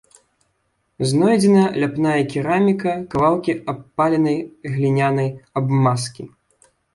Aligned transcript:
Знойдзена 1.09 1.63
ляпная 1.83 2.15
кераміка, 2.31 2.91
кавалкі 3.11 3.55
абпаленай 3.75 4.39
глінянай 4.79 5.29
абмазкі. 5.63 6.23